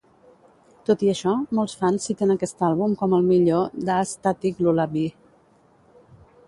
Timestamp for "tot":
0.89-1.03